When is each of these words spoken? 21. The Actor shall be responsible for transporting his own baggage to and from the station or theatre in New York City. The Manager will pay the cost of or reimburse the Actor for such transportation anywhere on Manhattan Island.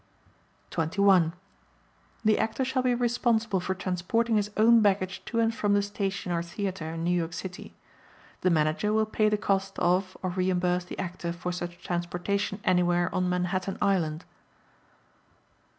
21. 0.71 1.31
The 2.25 2.39
Actor 2.39 2.65
shall 2.65 2.81
be 2.81 2.95
responsible 2.95 3.59
for 3.59 3.75
transporting 3.75 4.35
his 4.35 4.49
own 4.57 4.81
baggage 4.81 5.23
to 5.25 5.39
and 5.39 5.53
from 5.53 5.75
the 5.75 5.83
station 5.83 6.31
or 6.31 6.41
theatre 6.41 6.91
in 6.95 7.03
New 7.03 7.15
York 7.15 7.33
City. 7.33 7.75
The 8.41 8.49
Manager 8.49 8.93
will 8.93 9.05
pay 9.05 9.29
the 9.29 9.37
cost 9.37 9.77
of 9.77 10.17
or 10.23 10.31
reimburse 10.31 10.85
the 10.85 10.97
Actor 10.97 11.33
for 11.33 11.51
such 11.51 11.83
transportation 11.83 12.59
anywhere 12.65 13.13
on 13.13 13.29
Manhattan 13.29 13.77
Island. 13.79 14.25